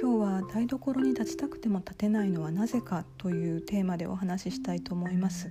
[0.00, 5.50] 今日は台所に立ちたくても立てないのはなぜかというテーマでお話ししたいと思います。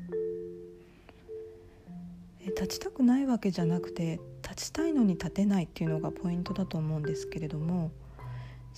[2.47, 7.91] 立ちたくないわけじゃなくて立ちたいのに立てないっていうのがポイントだと思うんですけれども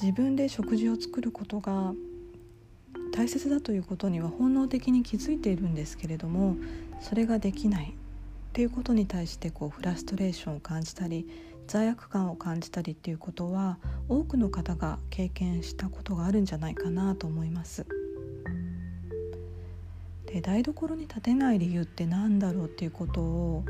[0.02, 1.94] 自分で食事を作ることが
[3.14, 6.58] 大切だということには本能的に気づいているんですけれども
[7.00, 7.94] それができないっ
[8.52, 11.28] ていうことに対してこうフラストレーションを感じたり
[11.68, 17.86] 罪悪感を感じたりっていうことは多くの方が経験したことがあるんじゃないかなと思います。
[20.26, 23.64] で台所に立てない理由って何だろうっていうことを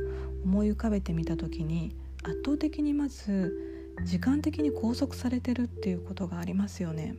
[0.45, 3.53] 思い浮かべてみた時に圧倒的にまず
[4.05, 7.15] 時間的に拘束されてるっていうことがありますよね。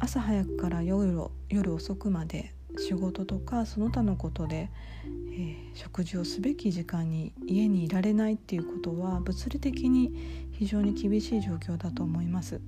[0.00, 1.16] 朝早くから夜
[1.48, 2.55] 夜遅くまで
[2.86, 4.70] 仕事とかその他のことで、
[5.04, 12.60] えー、食事をすべき時間に家にいられないっていうことは物理的に非常に厳しい状況だと思います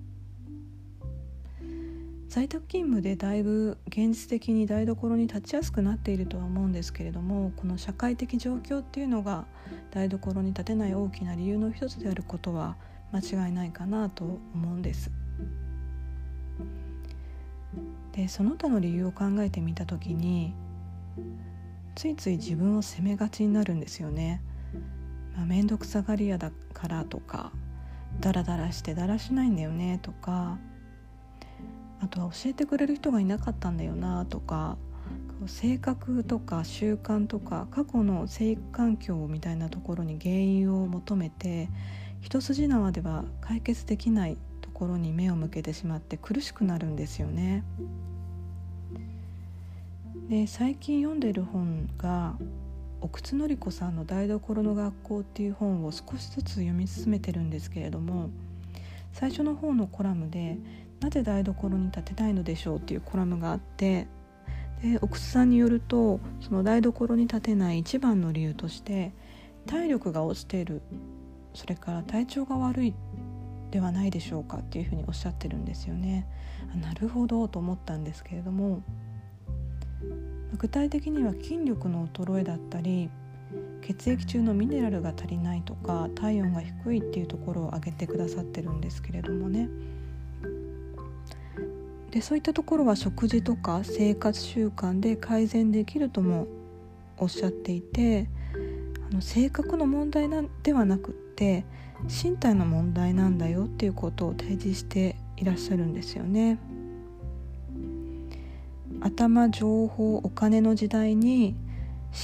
[2.28, 9.46] 在宅勤務でだいぶ現実的に台所に立ちやすくなっているとは思うんですけれどもこの社会的状況っていうのが
[9.92, 12.76] 台所に立てない大きな理由の一つであることは
[13.12, 15.10] 間違いないかなと思うんです。
[18.18, 20.52] でその他の理由を考えてみた時に
[21.94, 24.42] ついつい自分を責めがちになるんですよね。
[25.36, 27.52] まあ、めんどくさがり屋だからとか
[28.18, 30.58] ダラダラしてだらしないんだよねとか
[32.00, 34.78] あとは教えてくれる人がいなかったんだよなとか
[35.46, 41.68] 性格とか習慣とか過去の生育環境みたいなところに原因を求めて
[42.20, 44.36] 一筋縄では解決できない
[44.78, 47.64] ころに目を向けてしまって苦しくなるんですよね。
[50.28, 52.36] で最近読んでる本が
[53.00, 58.30] 奥津紀子さんの「台所の学校」っていう本を少しずつ読み進めてるんですけれども
[59.12, 60.58] 最初の方のコラムで
[61.00, 64.06] 「なぜ台所に立てたいのでしょう」っていうコラムがあって
[64.82, 69.12] で奥津さんによるとその台所に立てない一番の理由として
[69.66, 70.82] 体力が落ちている
[71.54, 72.94] それから体調が悪いっ
[73.70, 76.26] ではないでしょうかっていうふうにおっしゃってるんですよね。
[76.80, 78.82] なるほどと思ったんですけれども
[80.56, 83.10] 具体的には筋力の衰えだったり
[83.80, 89.68] 血液中のミネラルが足りないとか体温が低いっていうところを挙げてくださってるんですけれどもね
[92.10, 96.46] でそういったところは食事とか生活習慣で改善できるとも
[97.18, 98.28] おっしゃっていて
[99.10, 101.64] あの性格の問題なではなくって
[102.22, 106.58] 身体の問題なんだよっていうことを提示していらっしゃるんですよね。
[109.00, 111.54] 頭情報お金の時代に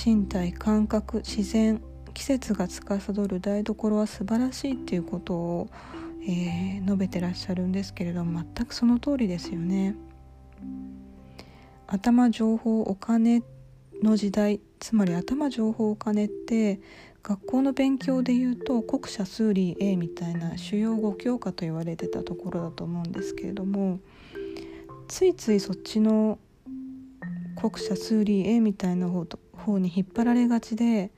[0.05, 1.81] 身体感覚自然
[2.15, 5.69] 季節が司る台所は素晴らしいっていうことを、
[6.27, 9.95] えー、述べてらっしゃるんですけれども全くその通りですよね。
[11.87, 13.43] 頭情報お金
[14.03, 16.81] の時代つまり頭情報お金って
[17.25, 23.99] 学校の勉強で言うと国社数理 A みたいな主要5教科と言われてたところだと思うんですけれども
[25.09, 26.39] ついついそっちの
[27.57, 31.11] 国社数理 A みたいな方と方に引っ張られがちで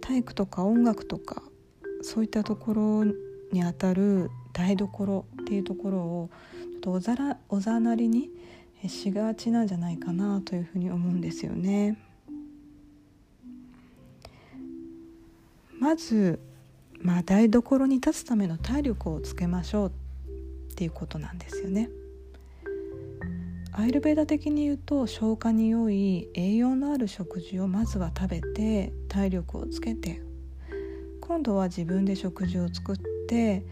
[0.00, 1.44] 体育とか音楽とか
[2.02, 3.04] そういったところ
[3.52, 6.30] にあたる台所っていうところを
[6.72, 8.28] ちょっとおざらおざなりに
[8.88, 11.96] しがちなんじゃないかなというふうに思うんですよね。
[15.84, 16.40] まず、
[17.02, 19.92] まあ、台所に立つための体力をつけましょう
[20.72, 21.90] っていうことなんですよね。
[23.70, 30.22] アイルベーダ的に言うと消化に良い栄養のある食事をまずは食べて体力をつけて
[31.20, 32.96] 今度は自分で食事を作っ
[33.28, 33.66] て、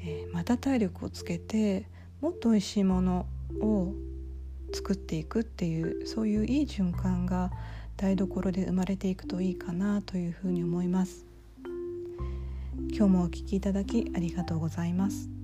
[0.00, 1.86] えー、また体力をつけて
[2.22, 3.26] もっと美味しいもの
[3.60, 3.92] を
[4.72, 7.50] 作っていくっていうそういういい循環が
[7.98, 11.27] 台所で生まれていくといいかなというふうに思います
[12.98, 15.37] 今日もお聴きいただきありがとうございます。